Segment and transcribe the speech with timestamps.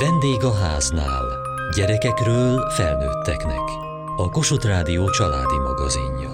[0.00, 1.24] Vendég a háznál.
[1.76, 3.60] Gyerekekről felnőtteknek.
[4.16, 6.30] A Kossuth Rádió családi magazinja.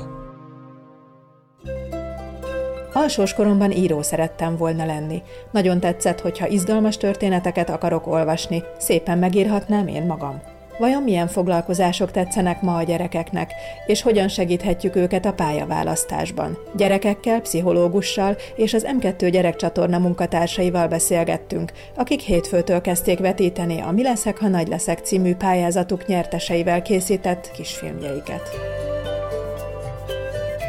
[2.93, 5.23] Alsós koromban író szerettem volna lenni.
[5.51, 10.43] Nagyon tetszett, hogyha izgalmas történeteket akarok olvasni, szépen megírhatnám én magam.
[10.79, 13.53] Vajon milyen foglalkozások tetszenek ma a gyerekeknek,
[13.87, 16.59] és hogyan segíthetjük őket a pályaválasztásban?
[16.77, 24.39] Gyerekekkel, pszichológussal és az M2 gyerekcsatorna munkatársaival beszélgettünk, akik hétfőtől kezdték vetíteni a Mi leszek,
[24.39, 28.51] ha nagy leszek című pályázatuk nyerteseivel készített kisfilmjeiket.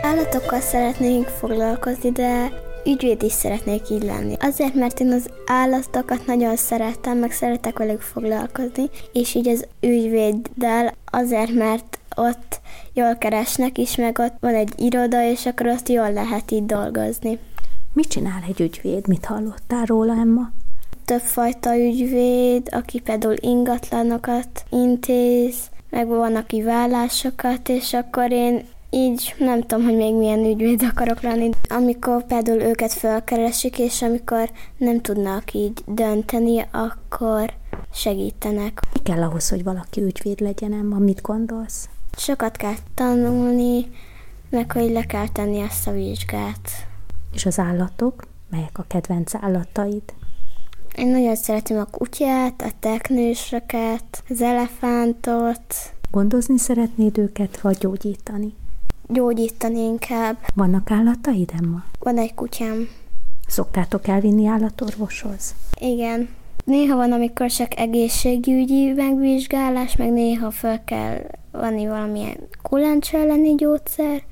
[0.01, 4.35] Állatokkal szeretnénk foglalkozni, de ügyvéd is szeretnék így lenni.
[4.39, 10.93] Azért, mert én az állatokat nagyon szeretem, meg szeretek velük foglalkozni, és így az ügyvéddel
[11.05, 12.61] azért, mert ott
[12.93, 17.39] jól keresnek is, meg ott van egy iroda, és akkor ott jól lehet így dolgozni.
[17.93, 19.07] Mit csinál egy ügyvéd?
[19.07, 20.51] Mit hallottál róla, Emma?
[21.05, 25.55] Többfajta ügyvéd, aki például ingatlanokat intéz,
[25.89, 28.65] meg van, aki vállásokat, és akkor én
[28.95, 31.49] így nem tudom, hogy még milyen ügyvéd akarok lenni.
[31.69, 37.53] Amikor például őket felkeresik, és amikor nem tudnak így dönteni, akkor
[37.93, 38.79] segítenek.
[38.93, 40.97] Mi kell ahhoz, hogy valaki ügyvéd legyen, Emma?
[40.97, 41.89] Mit gondolsz?
[42.17, 43.85] Sokat kell tanulni,
[44.49, 46.69] meg hogy le kell tenni ezt a vizsgát.
[47.33, 48.23] És az állatok?
[48.49, 50.03] Melyek a kedvenc állataid?
[50.95, 55.75] Én nagyon szeretem a kutyát, a teknősöket, az elefántot.
[56.11, 58.53] Gondozni szeretnéd őket, vagy gyógyítani?
[59.07, 60.37] Gyógyítani inkább.
[60.55, 61.83] Vannak állataid, Emma?
[61.99, 62.87] Van egy kutyám.
[63.47, 65.55] Szoktátok elvinni állatorvoshoz?
[65.79, 66.29] Igen.
[66.65, 71.21] Néha van, amikor csak egészségügyi megvizsgálás, meg néha fel kell
[71.51, 74.23] vanni valamilyen kuláncs elleni gyógyszer,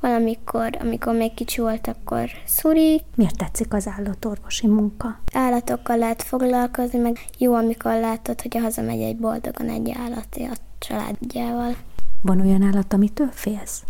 [0.00, 3.02] valamikor, amikor még kicsi volt, akkor szuri.
[3.14, 5.20] Miért tetszik az állatorvosi munka?
[5.32, 11.76] Állatokkal lehet foglalkozni, meg jó, amikor látod, hogy hazamegy egy boldogan egy állati a családjával.
[12.22, 13.82] Van olyan állat, amitől félsz?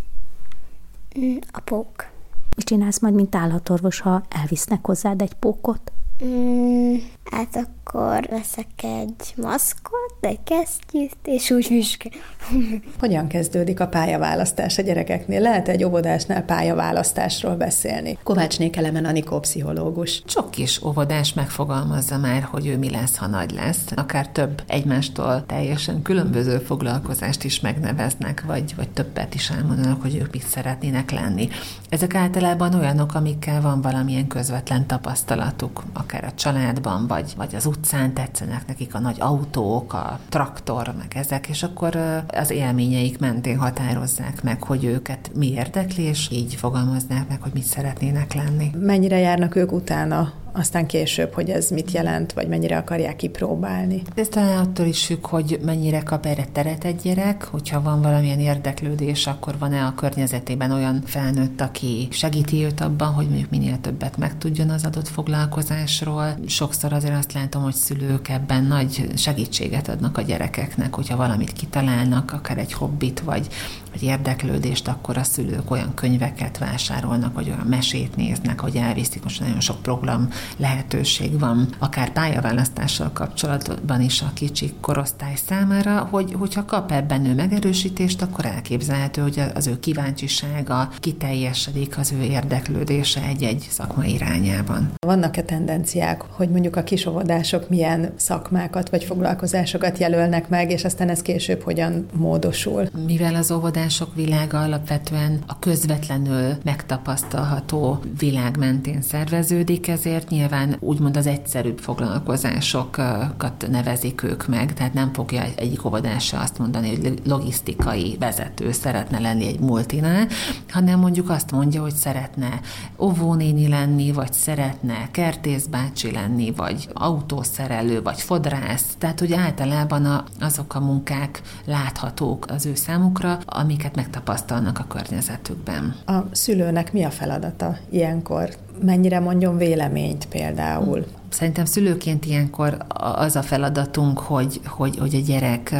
[1.51, 2.09] A pók.
[2.57, 5.93] Mit csinálsz majd, mint állatorvos, ha elvisznek hozzád egy pókot?
[6.25, 6.95] Mm,
[7.31, 12.13] hát akkor veszek egy maszkot, egy kesztyűt, és úgy vizsgál.
[13.01, 15.41] Hogyan kezdődik a pályaválasztás a gyerekeknél?
[15.41, 18.19] Lehet egy óvodásnál pályaválasztásról beszélni?
[18.23, 20.23] Kovácsné Kelemen Anikó pszichológus.
[20.27, 23.85] Sok kis óvodás megfogalmazza már, hogy ő mi lesz, ha nagy lesz.
[23.95, 30.33] Akár több egymástól teljesen különböző foglalkozást is megneveznek, vagy, vagy többet is elmondanak, hogy ők
[30.33, 31.49] mit szeretnének lenni.
[31.91, 38.15] Ezek általában olyanok, amikkel van valamilyen közvetlen tapasztalatuk, akár a családban, vagy, vagy az utcán
[38.15, 41.97] tetszenek nekik a nagy autók, a traktor, meg ezek, és akkor
[42.29, 47.63] az élményeik mentén határozzák meg, hogy őket mi érdekli, és így fogalmaznák meg, hogy mit
[47.63, 48.71] szeretnének lenni.
[48.79, 54.03] Mennyire járnak ők utána aztán később, hogy ez mit jelent, vagy mennyire akarják kipróbálni.
[54.15, 58.41] Ez talán attól is függ, hogy mennyire kap erre teret egy gyerek, hogyha van valamilyen
[58.41, 64.17] érdeklődés, akkor van-e a környezetében olyan felnőtt, aki segíti őt abban, hogy mondjuk minél többet
[64.17, 66.35] megtudjon az adott foglalkozásról.
[66.47, 72.33] Sokszor azért azt látom, hogy szülők ebben nagy segítséget adnak a gyerekeknek, hogyha valamit kitalálnak,
[72.33, 73.47] akár egy hobbit, vagy,
[73.93, 79.23] vagy érdeklődést, akkor a szülők olyan könyveket vásárolnak, vagy olyan mesét néznek, hogy elviszik.
[79.23, 86.35] Most nagyon sok program lehetőség van, akár pályaválasztással kapcsolatban is a kicsi korosztály számára, hogy
[86.39, 93.23] hogyha kap ebben ő megerősítést, akkor elképzelhető, hogy az ő kíváncsisága kiteljesedik, az ő érdeklődése
[93.23, 94.93] egy-egy szakma irányában.
[95.07, 101.23] Vannak-e tendenciák, hogy mondjuk a kisovodások milyen szakmákat vagy foglalkozásokat jelölnek meg, és aztán ez
[101.23, 102.89] később hogyan módosul?
[103.07, 111.27] Mivel az óvodások világa alapvetően a közvetlenül megtapasztalható világ mentén szerveződik, ezért nyilván úgymond az
[111.27, 118.73] egyszerűbb foglalkozásokat nevezik ők meg, tehát nem fogja egyik óvodása azt mondani, hogy logisztikai vezető
[118.73, 120.27] szeretne lenni egy multinál,
[120.69, 122.61] hanem mondjuk azt mondja, hogy szeretne
[122.99, 130.75] óvónéni lenni, vagy szeretne kertészbácsi lenni, vagy autószerelő, vagy fodrász, tehát hogy általában a, azok
[130.75, 133.39] a munkák láthatók az ő számukra,
[133.71, 135.97] amiket megtapasztalnak a környezetükben.
[136.07, 138.57] A szülőnek mi a feladata ilyenkor?
[138.83, 141.07] mennyire mondjon véleményt például.
[141.29, 142.77] Szerintem szülőként ilyenkor
[143.17, 145.75] az a feladatunk, hogy, hogy, hogy a gyerek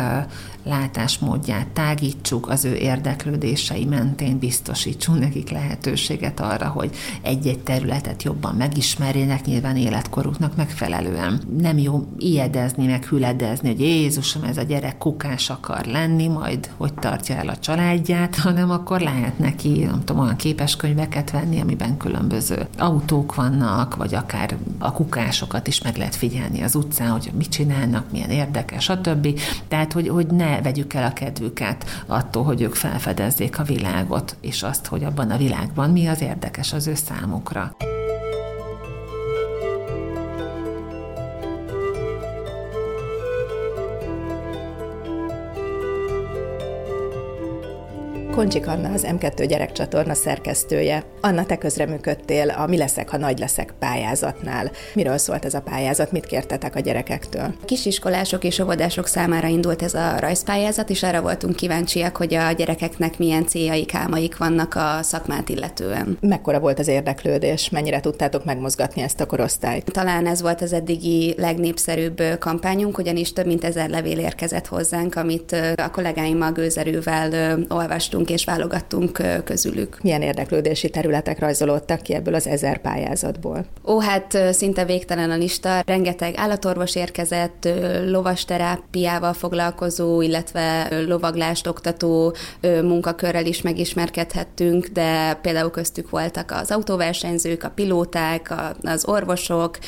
[0.65, 6.91] látásmódját tágítsuk, az ő érdeklődései mentén biztosítsunk nekik lehetőséget arra, hogy
[7.23, 11.41] egy-egy területet jobban megismerjenek, nyilván életkoruknak megfelelően.
[11.59, 16.95] Nem jó ijedezni, meg hüledezni, hogy Jézusom, ez a gyerek kukás akar lenni, majd hogy
[16.95, 22.67] tartja el a családját, hanem akkor lehet neki, nem tudom, olyan képeskönyveket venni, amiben különböző
[22.79, 27.49] autók vannak, vagy akár a kukás másokat is meg lehet figyelni az utcán, hogy mit
[27.49, 29.41] csinálnak, milyen érdekes, stb.
[29.69, 34.63] Tehát, hogy, hogy ne vegyük el a kedvüket attól, hogy ők felfedezzék a világot, és
[34.63, 37.77] azt, hogy abban a világban mi az érdekes az ő számukra.
[48.41, 51.05] Koncsik Anna az M2 gyerekcsatorna szerkesztője.
[51.21, 54.71] Anna, te közreműködtél a Mi leszek, ha nagy leszek pályázatnál.
[54.95, 57.55] Miről szólt ez a pályázat, mit kértetek a gyerekektől?
[57.65, 63.19] Kisiskolások és óvodások számára indult ez a rajzpályázat, és arra voltunk kíváncsiak, hogy a gyerekeknek
[63.19, 66.19] milyen céljaik, álmaik vannak a szakmát illetően.
[66.21, 69.93] Mekkora volt az érdeklődés, mennyire tudtátok megmozgatni ezt a korosztályt?
[69.93, 75.57] Talán ez volt az eddigi legnépszerűbb kampányunk, ugyanis több mint ezer levél érkezett hozzánk, amit
[75.77, 79.99] a kollégáimmal gőzerővel olvastunk és válogattunk közülük.
[80.03, 83.65] Milyen érdeklődési területek rajzolódtak ki ebből az ezer pályázatból?
[83.87, 85.83] Ó, hát szinte végtelen a lista.
[85.87, 87.69] Rengeteg állatorvos érkezett,
[88.07, 92.35] lovas terápiával foglalkozó, illetve lovaglást oktató
[92.83, 99.79] munkakörrel is megismerkedhettünk, de például köztük voltak az autóversenyzők, a pilóták, az orvosok,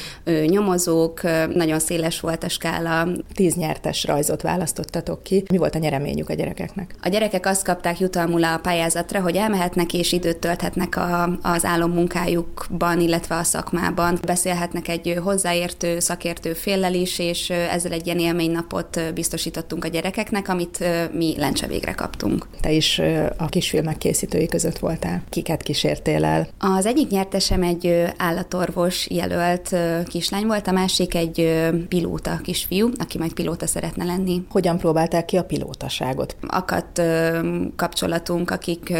[0.46, 1.20] nyomozók,
[1.54, 3.08] nagyon széles volt a skála.
[3.34, 5.44] Tíz nyertes rajzot választottatok ki.
[5.50, 6.94] Mi volt a nyereményük a gyerekeknek?
[7.02, 7.98] A gyerekek azt kapták
[8.32, 14.18] jutalmul a pályázatra, hogy elmehetnek és időt tölthetnek a, az álommunkájukban, illetve a szakmában.
[14.26, 20.84] Beszélhetnek egy hozzáértő, szakértő féllel is, és ezzel egy ilyen élménynapot biztosítottunk a gyerekeknek, amit
[21.12, 22.46] mi lencse végre kaptunk.
[22.60, 23.00] Te is
[23.36, 25.22] a kisfilmek készítői között voltál.
[25.28, 26.48] Kiket kísértél el?
[26.58, 29.76] Az egyik nyertesem egy állatorvos jelölt
[30.06, 34.42] kislány volt, a másik egy pilóta kisfiú, aki majd pilóta szeretne lenni.
[34.48, 36.36] Hogyan próbálták ki a pilótaságot?
[36.46, 37.02] Akadt
[38.22, 38.92] kapcsolatunk, akik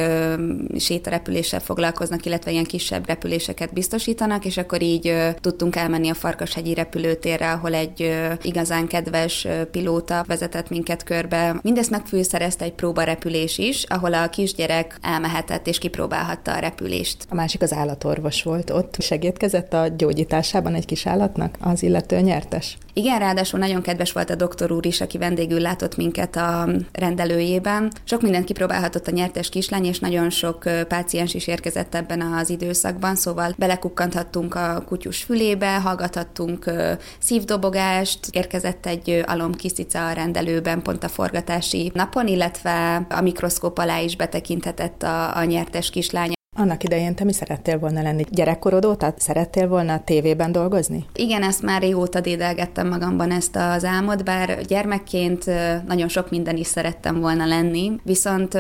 [0.78, 7.50] sétarepüléssel foglalkoznak, illetve ilyen kisebb repüléseket biztosítanak, és akkor így tudtunk elmenni a Farkashegyi repülőtérre,
[7.50, 11.56] ahol egy igazán kedves pilóta vezetett minket körbe.
[11.62, 17.16] Mindezt megfűszerezte egy próbarepülés is, ahol a kisgyerek elmehetett és kipróbálhatta a repülést.
[17.28, 18.96] A másik az állatorvos volt ott.
[18.98, 22.76] Segítkezett a gyógyításában egy kis állatnak az illető nyertes?
[22.94, 27.92] Igen, ráadásul nagyon kedves volt a doktor úr is, aki vendégül látott minket a rendelőjében.
[28.04, 33.16] Sok mindent kipróbálhatott a nyertes kislány, és nagyon sok páciens is érkezett ebben az időszakban,
[33.16, 36.70] szóval belekukkanthattunk a kutyus fülébe, hallgathattunk
[37.18, 44.00] szívdobogást, érkezett egy alom kiszica a rendelőben pont a forgatási napon, illetve a mikroszkóp alá
[44.00, 46.32] is betekinthetett a, a nyertes kislány.
[46.56, 48.24] Annak idején te mi szerettél volna lenni?
[48.30, 51.04] Gyerekkorod óta szerettél volna a tévében dolgozni?
[51.14, 55.44] Igen, ezt már régóta dédelgettem magamban ezt az álmot, bár gyermekként
[55.86, 58.52] nagyon sok minden is szerettem volna lenni, viszont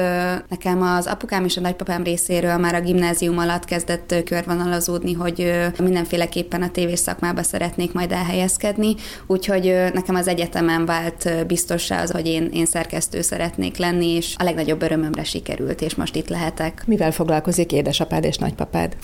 [0.48, 6.62] nekem az apukám és a nagypapám részéről már a gimnázium alatt kezdett körvonalazódni, hogy mindenféleképpen
[6.62, 8.94] a tévés szakmába szeretnék majd elhelyezkedni,
[9.26, 14.44] úgyhogy nekem az egyetemen vált biztossá az, hogy én, én szerkesztő szeretnék lenni, és a
[14.44, 16.82] legnagyobb örömömre sikerült, és most itt lehetek.
[16.86, 18.96] Mivel foglalkozik édesapád és nagypapád?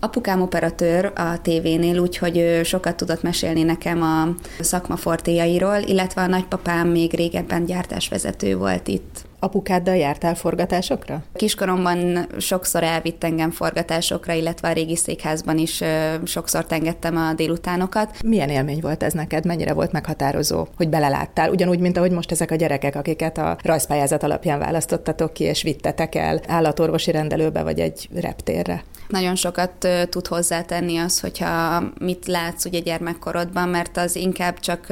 [0.00, 4.28] Apukám operatőr a tévénél, úgyhogy sokat tudott mesélni nekem a
[4.60, 9.24] szakmafortéjairól, illetve a nagypapám még régebben gyártásvezető volt itt.
[9.44, 11.22] Apukáddal jártál forgatásokra?
[11.34, 15.82] Kiskoromban sokszor elvitt engem forgatásokra, illetve a régi székházban is
[16.24, 18.22] sokszor tengettem a délutánokat.
[18.22, 19.44] Milyen élmény volt ez neked?
[19.46, 21.50] Mennyire volt meghatározó, hogy beleláttál?
[21.50, 26.14] Ugyanúgy, mint ahogy most ezek a gyerekek, akiket a rajzpályázat alapján választottatok ki, és vittetek
[26.14, 28.82] el állatorvosi rendelőbe vagy egy reptérre.
[29.08, 34.86] Nagyon sokat tud hozzátenni az, hogyha mit látsz ugye gyermekkorodban, mert az inkább csak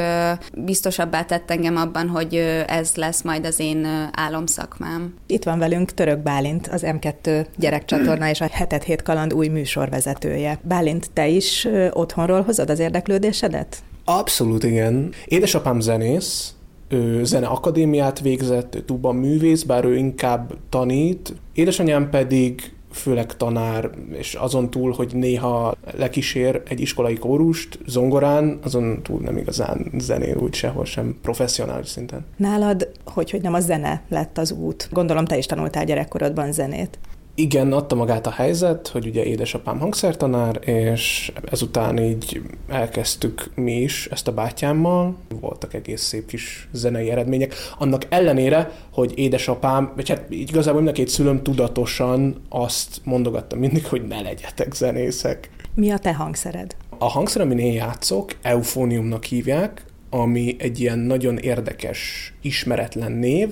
[0.57, 2.35] biztosabbá tett engem abban, hogy
[2.66, 5.14] ez lesz majd az én álomszakmám.
[5.26, 10.59] Itt van velünk Török Bálint, az M2 gyerekcsatorna és a Hetet Hét Kaland új műsorvezetője.
[10.62, 13.76] Bálint, te is otthonról hozod az érdeklődésedet?
[14.04, 15.12] Abszolút igen.
[15.25, 16.54] Édesapám zenész,
[16.88, 21.35] ő zeneakadémiát végzett, ő tuba művész, bár ő inkább tanít.
[21.54, 29.03] Édesanyám pedig főleg tanár, és azon túl, hogy néha lekísér egy iskolai kórust zongorán, azon
[29.03, 32.25] túl nem igazán zenél úgy sehol sem professzionális szinten.
[32.37, 34.89] Nálad, hogy, hogy nem a zene lett az út?
[34.93, 36.99] Gondolom te is tanultál gyerekkorodban zenét.
[37.35, 44.07] Igen, adta magát a helyzet, hogy ugye édesapám hangszertanár, és ezután így elkezdtük mi is
[44.11, 45.17] ezt a bátyámmal.
[45.41, 47.55] Voltak egész szép kis zenei eredmények.
[47.79, 53.87] Annak ellenére, hogy édesapám, vagy hát igazából mind a két szülőm tudatosan azt mondogatta mindig,
[53.87, 55.51] hogy ne legyetek zenészek.
[55.75, 56.77] Mi a te hangszered?
[56.99, 63.49] A hangszer, amin én játszok, eufóniumnak hívják, ami egy ilyen nagyon érdekes, ismeretlen név,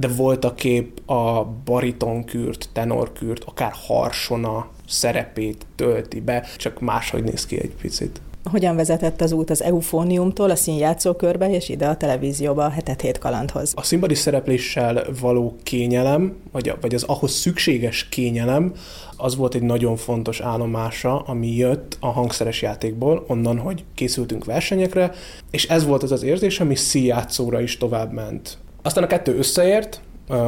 [0.00, 7.46] de volt a kép a baritonkürt, tenorkürt, akár harsona szerepét tölti be, csak máshogy néz
[7.46, 8.20] ki egy picit.
[8.44, 13.18] Hogyan vezetett az út az eufóniumtól a színjátszókörbe és ide a televízióba a hetet hét
[13.18, 13.72] kalandhoz?
[13.76, 18.72] A színpadi szerepléssel való kényelem, vagy, vagy az ahhoz szükséges kényelem,
[19.16, 25.12] az volt egy nagyon fontos állomása, ami jött a hangszeres játékból, onnan, hogy készültünk versenyekre,
[25.50, 28.58] és ez volt az az érzés, ami színjátszóra is tovább ment.
[28.82, 30.00] Aztán a kettő összeért,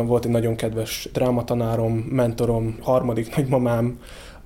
[0.05, 3.99] volt egy nagyon kedves drámatanárom, mentorom, harmadik nagymamám,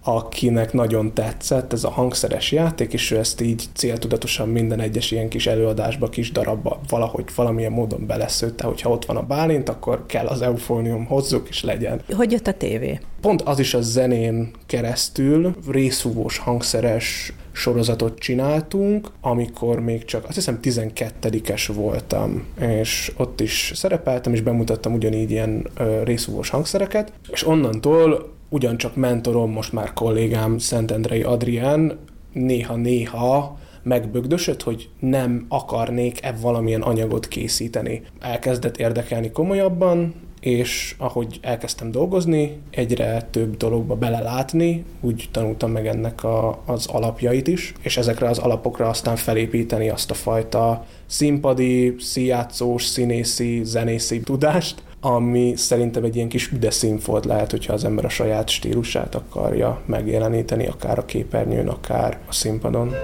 [0.05, 5.29] akinek nagyon tetszett ez a hangszeres játék, és ő ezt így céltudatosan minden egyes ilyen
[5.29, 10.27] kis előadásba, kis darabba valahogy valamilyen módon beleszőtte, hogyha ott van a Bálint, akkor kell
[10.27, 12.01] az eufónium, hozzuk és legyen.
[12.17, 12.99] Hogy jött a tévé?
[13.21, 20.59] Pont az is a zenén keresztül részfúvós hangszeres sorozatot csináltunk, amikor még csak azt hiszem
[20.63, 25.67] 12-es voltam, és ott is szerepeltem, és bemutattam ugyanígy ilyen
[26.05, 31.99] részfúvós hangszereket, és onnantól ugyancsak mentorom, most már kollégám Szentendrei Adrián
[32.33, 38.03] néha-néha megbögdösött, hogy nem akarnék-e valamilyen anyagot készíteni.
[38.21, 40.15] Elkezdett érdekelni komolyabban,
[40.47, 47.49] és ahogy elkezdtem dolgozni, egyre több dologba belelátni, úgy tanultam meg ennek a, az alapjait
[47.49, 54.83] is, és ezekre az alapokra aztán felépíteni azt a fajta színpadi, színjátszós, színészi, zenészi tudást,
[55.01, 59.81] ami szerintem egy ilyen kis üde színfolt lehet, hogyha az ember a saját stílusát akarja
[59.87, 62.95] megjeleníteni, akár a képernyőn, akár a színpadon.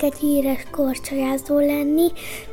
[0.00, 2.06] Szeretnék egy híres korcsolyázó lenni,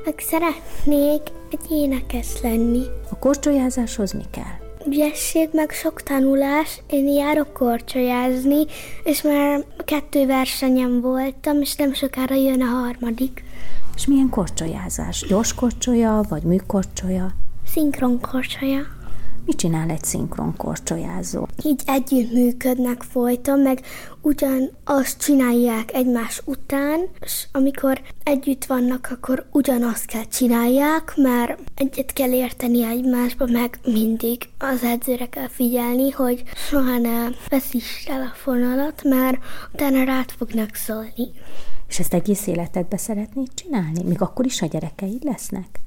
[0.06, 2.84] meg szeretnék egy énekes lenni.
[3.10, 4.88] A korcsolyázáshoz mi kell?
[4.88, 6.82] ügyesség, meg sok tanulás.
[6.90, 8.66] Én járok korcsolyázni,
[9.04, 13.44] és már kettő versenyem voltam, és nem sokára jön a harmadik.
[13.96, 15.26] És milyen korcsolyázás?
[15.28, 17.32] Gyors korcsolya, vagy műkorcsolya?
[17.66, 18.97] Szinkron korcsolya.
[19.48, 21.48] Mit csinál egy szinkron korcsolyázó?
[21.64, 23.82] Így együtt működnek folyton, meg
[24.22, 32.14] ugyan azt csinálják egymás után, és amikor együtt vannak, akkor ugyanazt kell csinálják, mert egyet
[32.14, 38.36] kell érteni egymásba, meg mindig az edzőre kell figyelni, hogy soha ne veszíts el a
[38.36, 39.38] fonalat, mert
[39.74, 41.32] utána rád fognak szólni.
[41.88, 44.04] És ezt egész életedbe szeretnéd csinálni?
[44.04, 45.80] Még akkor is a gyerekeid lesznek?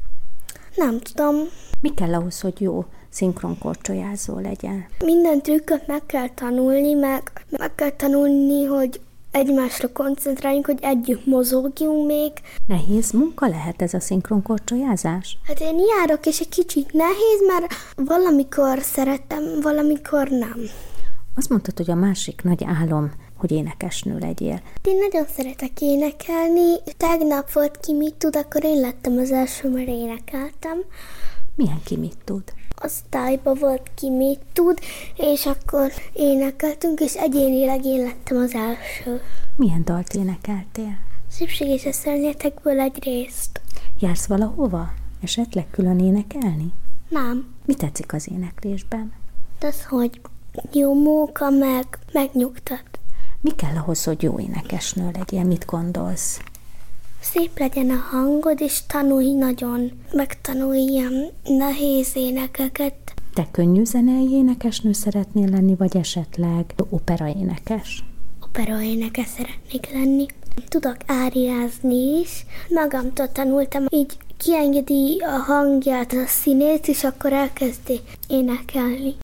[0.74, 1.36] Nem tudom.
[1.80, 4.86] Mi kell ahhoz, hogy jó szinkronkorcsolyázó legyen?
[5.04, 9.00] Minden trükköt meg kell tanulni, meg meg kell tanulni, hogy
[9.30, 12.32] egymásra koncentráljunk, hogy együtt mozogjunk még.
[12.66, 15.38] Nehéz munka lehet ez a szinkronkorcsolyázás?
[15.46, 17.72] Hát én járok, és egy kicsit nehéz, mert
[18.08, 20.60] valamikor szeretem, valamikor nem.
[21.34, 24.60] Azt mondtad, hogy a másik nagy álom, hogy énekesnő legyél.
[24.84, 26.74] Én nagyon szeretek énekelni.
[26.96, 30.78] Tegnap volt ki mit tud, akkor én lettem az első, mert énekeltem.
[31.54, 32.42] Milyen ki mit tud?
[32.84, 34.78] Osztályba volt ki mit tud,
[35.16, 39.20] és akkor énekeltünk, és egyénileg én lettem az első.
[39.56, 40.96] Milyen dalt énekeltél?
[41.28, 43.60] Szükséges a szörnyetekből egy részt.
[44.00, 44.92] Jársz valahova?
[45.22, 46.72] Esetleg külön énekelni?
[47.08, 47.54] Nem.
[47.64, 49.12] Mi tetszik az éneklésben?
[49.60, 50.20] Az, hogy
[50.72, 52.84] jó móka, meg megnyugtat.
[53.40, 55.46] Mi kell ahhoz, hogy jó énekesnő legyen?
[55.46, 56.40] Mit gondolsz?
[57.20, 62.94] Szép legyen a hangod, és tanulj nagyon, megtanulj ilyen nehéz énekeket.
[63.34, 68.04] Te könnyű zenei énekesnő szeretnél lenni, vagy esetleg opera énekes?
[68.42, 70.26] Opera énekes szeretnék lenni.
[70.68, 72.46] Tudok áriázni is.
[72.68, 79.14] Magamtól tanultam, így kiengedi a hangját a színét, és akkor elkezdi énekelni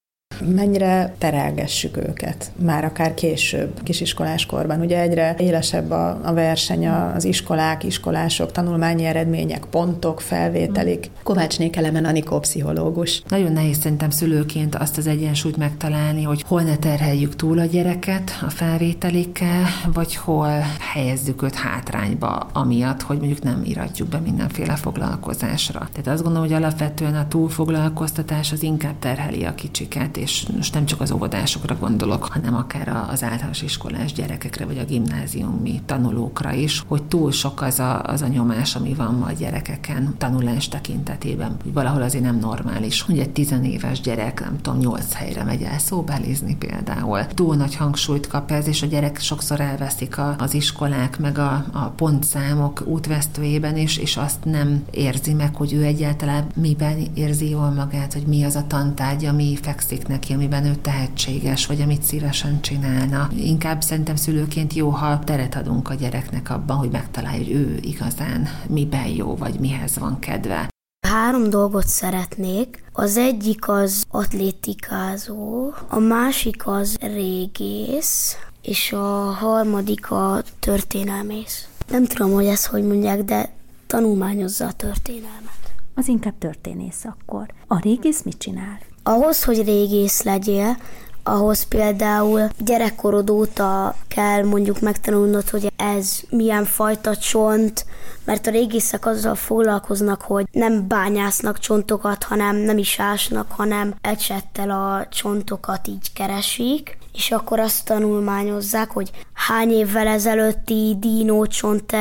[0.45, 4.81] mennyire terelgessük őket, már akár később, kisiskolás korban.
[4.81, 11.11] Ugye egyre élesebb a, a verseny, az iskolák, iskolások, tanulmányi eredmények, pontok, felvételik.
[11.23, 13.23] Kovácsnék Elemen Anikó pszichológus.
[13.28, 18.38] Nagyon nehéz szerintem szülőként azt az egyensúlyt megtalálni, hogy hol ne terheljük túl a gyereket
[18.47, 25.88] a felvételikkel, vagy hol helyezzük őt hátrányba, amiatt, hogy mondjuk nem iratjuk be mindenféle foglalkozásra.
[25.93, 30.87] Tehát azt gondolom, hogy alapvetően a túlfoglalkoztatás az inkább terheli a kicsiket, és most nem
[30.87, 36.83] csak az óvodásokra gondolok, hanem akár az általános iskolás gyerekekre, vagy a gimnáziumi tanulókra is,
[36.87, 41.56] hogy túl sok az a, az a nyomás, ami van ma a gyerekeken tanulás tekintetében,
[41.62, 45.78] hogy valahol azért nem normális, hogy egy tizenéves gyerek, nem tudom, nyolc helyre megy el
[45.78, 47.26] szóbelizni például.
[47.26, 51.64] Túl nagy hangsúlyt kap ez, és a gyerek sokszor elveszik a, az iskolák, meg a,
[51.73, 57.71] a pontszámok útvesztőjében is, és azt nem érzi meg, hogy ő egyáltalán miben érzi jól
[57.71, 62.61] magát, hogy mi az a tantárgy, ami fekszik neki, amiben ő tehetséges, vagy amit szívesen
[62.61, 63.29] csinálna.
[63.37, 68.49] Inkább szerintem szülőként jó, ha teret adunk a gyereknek abban, hogy megtalálja, hogy ő igazán
[68.69, 70.69] miben jó, vagy mihez van kedve.
[71.09, 72.85] Három dolgot szeretnék.
[72.93, 81.69] Az egyik az atlétikázó, a másik az régész, és a harmadik a történelmész.
[81.89, 83.51] Nem tudom, hogy ezt hogy mondják, de
[83.87, 85.75] tanulmányozza a történelmet.
[85.95, 87.47] Az inkább történész akkor.
[87.67, 88.79] A régész mit csinál?
[89.09, 90.77] Ahhoz, hogy régész legyél,
[91.23, 97.87] ahhoz például gyerekkorod óta kell mondjuk megtanulnod, hogy ez milyen fajta csont,
[98.25, 104.71] mert a régészek azzal foglalkoznak, hogy nem bányásznak csontokat, hanem nem is ásnak, hanem ecsettel
[104.71, 111.93] a csontokat így keresik, és akkor azt tanulmányozzák, hogy hány évvel ezelőtti dínócsont,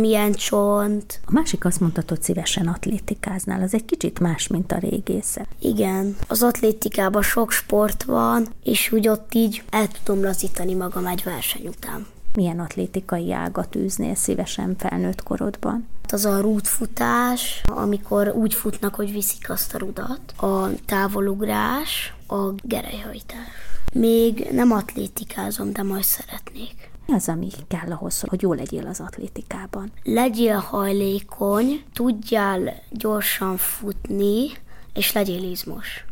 [0.00, 1.20] milyen csont.
[1.24, 5.46] A másik azt mondta, hogy szívesen atlétikáznál, az egy kicsit más, mint a régészet.
[5.58, 11.22] Igen, az atlétikában sok sport van, és úgy ott így el tudom lazítani magam egy
[11.24, 12.06] verseny után.
[12.34, 15.88] Milyen atlétikai ágat űznél szívesen felnőtt korodban?
[16.12, 20.20] Az a rútfutás, amikor úgy futnak, hogy viszik azt a rudat.
[20.36, 23.48] A távolugrás, a gerelyhajtás.
[23.94, 26.90] Még nem atlétikázom, de majd szeretnék.
[27.06, 29.92] Mi az, ami kell ahhoz, hogy jó legyél az atlétikában?
[30.02, 34.50] Legyél hajlékony, tudjál gyorsan futni,
[34.94, 36.04] és legyél izmos.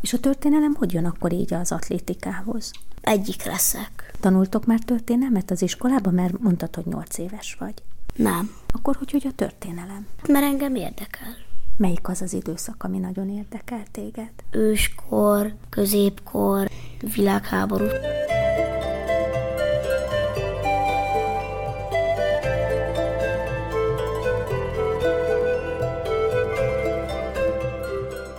[0.00, 2.70] És a történelem hogy jön akkor így az atlétikához?
[3.00, 4.14] Egyik leszek.
[4.20, 7.74] Tanultok már történelmet az iskolában, mert mondtad, hogy nyolc éves vagy.
[8.16, 8.50] Nem.
[8.68, 10.06] Akkor hogy, hogy a történelem?
[10.28, 11.36] Mert engem érdekel.
[11.76, 14.30] Melyik az az időszak, ami nagyon érdekel téged?
[14.50, 16.68] Őskor, középkor,
[17.14, 17.86] világháború.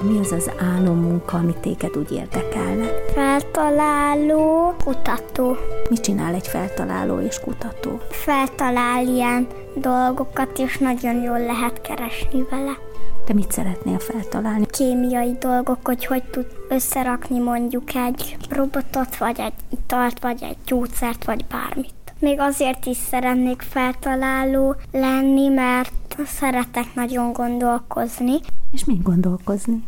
[0.03, 2.85] Mi az az álommunka, ami téged úgy érdekelne?
[3.13, 5.55] Feltaláló, kutató.
[5.89, 7.99] Mit csinál egy feltaláló és kutató?
[8.09, 12.77] Feltalál ilyen dolgokat, és nagyon jól lehet keresni vele.
[13.25, 14.65] Te mit szeretnél feltalálni?
[14.65, 21.25] Kémiai dolgok, hogy hogy tud összerakni mondjuk egy robotot, vagy egy italt, vagy egy gyógyszert,
[21.25, 21.93] vagy bármit.
[22.19, 28.39] Még azért is szeretnék feltaláló lenni, mert szeretek nagyon gondolkozni.
[28.71, 29.83] És mit gondolkozni?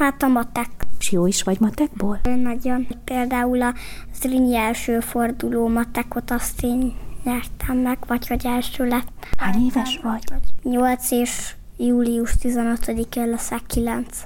[0.00, 0.68] Hát a matek.
[0.98, 2.20] És jó is vagy matekból?
[2.42, 2.86] Nagyon.
[3.04, 3.74] Például a
[4.20, 9.08] Zrínyi első forduló matekot azt én nyertem meg, vagy hogy első lett.
[9.38, 10.22] Hány éves vagy?
[10.62, 14.24] 8 és július 15-én leszek 9.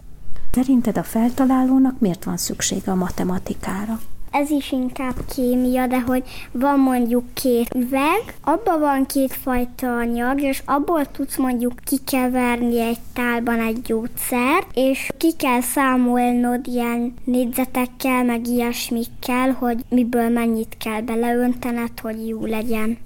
[0.52, 4.00] Szerinted a feltalálónak miért van szüksége a matematikára?
[4.34, 10.62] Ez is inkább kémia, de hogy van mondjuk két üveg, abban van kétfajta anyag, és
[10.64, 18.46] abból tudsz mondjuk kikeverni egy tálban egy gyógyszert, és ki kell számolnod ilyen négyzetekkel, meg
[18.46, 22.98] ilyesmikkel, hogy miből mennyit kell beleöntened, hogy jó legyen.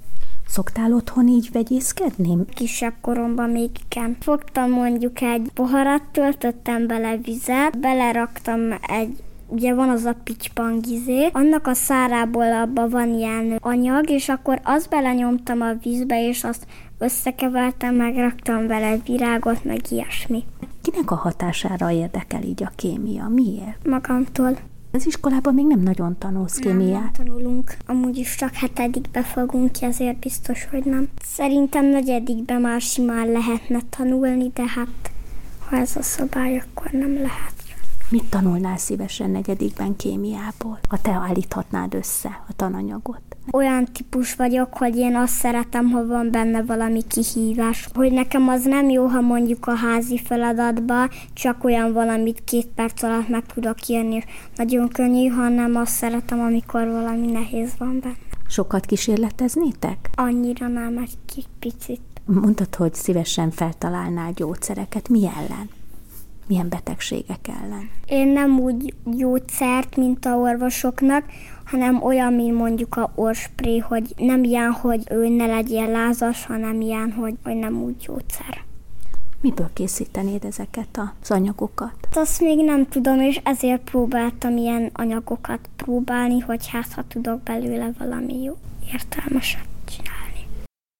[0.46, 2.36] Szoktál otthon így vegyészkedni?
[2.54, 4.16] Kisebb koromban még igen.
[4.20, 9.16] Fogtam mondjuk egy poharat, töltöttem bele vizet, beleraktam egy
[9.48, 14.88] ugye van az a pitypangizé, annak a szárából abban van ilyen anyag, és akkor azt
[14.88, 16.66] belenyomtam a vízbe, és azt
[16.98, 20.44] összekevertem, megraktam vele virágot, meg ilyesmi.
[20.82, 23.28] Kinek a hatására érdekel így a kémia?
[23.28, 23.86] Miért?
[23.86, 24.58] Magamtól.
[24.92, 27.00] Az iskolában még nem nagyon tanulsz kémiát.
[27.00, 27.76] Nem tanulunk.
[27.86, 31.08] Amúgy is csak hetedikbe fogunk ki, ezért biztos, hogy nem.
[31.24, 35.10] Szerintem negyedikbe már simán lehetne tanulni, de hát
[35.68, 37.54] ha ez a szabály, akkor nem lehet.
[38.10, 43.20] Mit tanulnál szívesen negyedikben kémiából, ha te állíthatnád össze a tananyagot?
[43.52, 47.88] Olyan típus vagyok, hogy én azt szeretem, ha van benne valami kihívás.
[47.94, 53.02] Hogy nekem az nem jó, ha mondjuk a házi feladatba csak olyan valamit két perc
[53.02, 54.24] alatt meg tudok írni, és
[54.56, 58.16] nagyon könnyű, hanem azt szeretem, amikor valami nehéz van benne.
[58.48, 60.10] Sokat kísérleteznétek?
[60.14, 62.00] Annyira nem, egy picit.
[62.24, 65.08] Mondtad, hogy szívesen feltalálnál gyógyszereket.
[65.08, 65.77] Mi ellen?
[66.48, 67.90] Milyen betegségek ellen?
[68.06, 71.24] Én nem úgy gyógyszert, mint a orvosoknak,
[71.64, 76.80] hanem olyan, mint mondjuk a orspré, hogy nem ilyen, hogy ő ne legyen lázas, hanem
[76.80, 78.66] ilyen, hogy, hogy nem úgy gyógyszer.
[79.40, 81.94] Miből készítenéd ezeket az anyagokat?
[82.12, 87.90] Azt még nem tudom, és ezért próbáltam ilyen anyagokat próbálni, hogy hát ha tudok belőle
[87.98, 88.56] valami jó
[88.92, 90.17] értelmeset csinálni.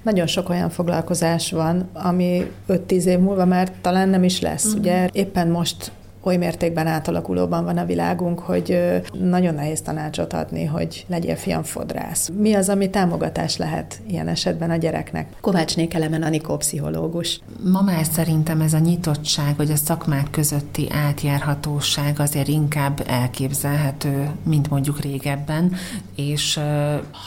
[0.05, 4.65] Nagyon sok olyan foglalkozás van, ami 5-10 év múlva már talán nem is lesz.
[4.65, 4.81] Uh-huh.
[4.81, 8.79] Ugye éppen most oly mértékben átalakulóban van a világunk, hogy
[9.13, 12.31] nagyon nehéz tanácsot adni, hogy legyél fiam fodrász.
[12.39, 15.33] Mi az, ami támogatás lehet ilyen esetben a gyereknek?
[15.41, 17.41] Kovácsné Kelemen Anikó pszichológus.
[17.73, 24.71] Ma már szerintem ez a nyitottság, vagy a szakmák közötti átjárhatóság azért inkább elképzelhető, mint
[24.71, 25.73] mondjuk régebben,
[26.15, 26.61] és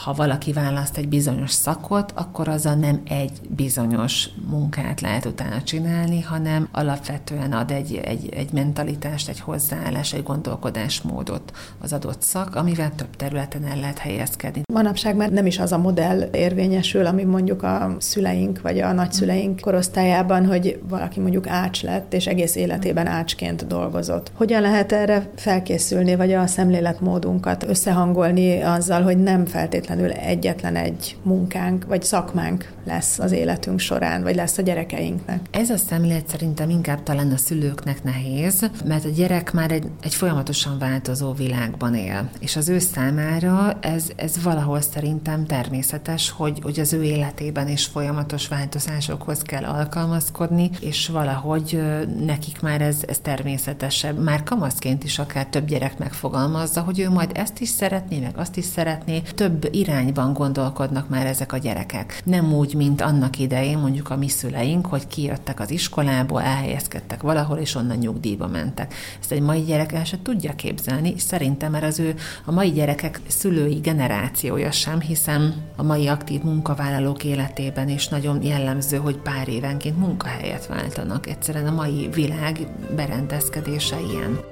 [0.04, 5.62] ha valaki választ egy bizonyos szakot, akkor az a nem egy bizonyos munkát lehet utána
[5.62, 12.54] csinálni, hanem alapvetően ad egy, egy, egy mentalitást, egy hozzáállás, egy gondolkodásmódot az adott szak,
[12.54, 14.62] amivel több területen el lehet helyezkedni.
[14.72, 19.60] Manapság már nem is az a modell érvényesül, ami mondjuk a szüleink vagy a nagyszüleink
[19.60, 24.32] korosztályában, hogy valaki mondjuk ács lett, és egész életében ácsként dolgozott.
[24.34, 31.84] Hogyan lehet erre felkészülni, vagy a szemléletmódunkat összehangolni azzal, hogy nem feltétlenül egyetlen egy munkánk,
[31.84, 35.40] vagy szakmánk lesz az életünk során, vagy lesz a gyerekeinknek?
[35.50, 40.14] Ez a szemlélet szerintem inkább talán a szülőknek nehéz, mert a gyerek már egy, egy
[40.14, 46.80] folyamatosan változó világban él, és az ő számára ez, ez valahol szerintem természetes, hogy, hogy
[46.80, 51.82] az ő életében is folyamatos változásokhoz kell alkalmazkodni, és valahogy
[52.26, 54.22] nekik már ez, ez természetesebb.
[54.22, 58.56] Már kamaszként is akár több gyerek megfogalmazza, hogy ő majd ezt is szeretné, meg azt
[58.56, 59.22] is szeretné.
[59.34, 62.22] Több irányban gondolkodnak már ezek a gyerekek.
[62.24, 67.58] Nem úgy, mint annak idején mondjuk a mi szüleink, hogy kijöttek az iskolából, elhelyezkedtek valahol,
[67.58, 68.94] és onnan nyugdíjba mentek.
[69.20, 72.70] Ezt egy mai gyerek el se tudja képzelni, és szerintem mert az ő a mai
[72.70, 79.48] gyerekek szülői generációja sem, hiszen a mai aktív munkavállalók életében is nagyon jellemző, hogy pár
[79.48, 81.26] évenként munkahelyet váltanak.
[81.26, 82.58] Egyszerűen a mai világ
[82.96, 84.51] berendezkedése ilyen.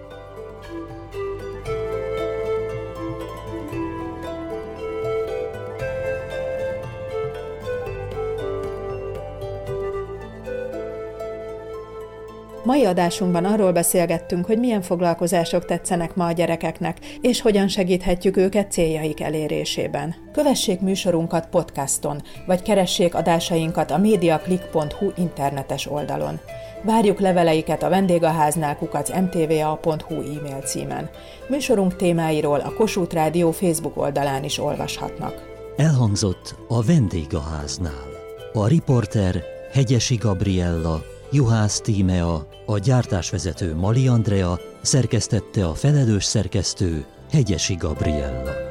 [12.70, 18.72] Mai adásunkban arról beszélgettünk, hogy milyen foglalkozások tetszenek ma a gyerekeknek, és hogyan segíthetjük őket
[18.72, 20.14] céljaik elérésében.
[20.33, 26.40] Kövessék műsorunkat podcaston, vagy keressék adásainkat a mediaclick.hu internetes oldalon.
[26.83, 31.11] Várjuk leveleiket a vendégháznál kukac mtva.hu e-mail címen.
[31.48, 35.35] Műsorunk témáiról a Kossuth Rádió Facebook oldalán is olvashatnak.
[35.76, 38.09] Elhangzott a vendégháznál.
[38.52, 41.02] A riporter Hegyesi Gabriella,
[41.33, 48.69] Juhász Tímea, a gyártásvezető Mali Andrea, szerkesztette a felelős szerkesztő Hegyesi Gabriella.